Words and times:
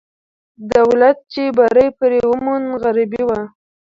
دولت 0.73 1.17
چې 1.33 1.43
بری 1.57 1.87
پرې 1.99 2.19
وموند، 2.31 2.67
غربي 2.81 3.21
وو. 3.27 3.41